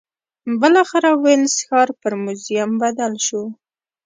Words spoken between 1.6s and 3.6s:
ښار پر موزیم بدل شو.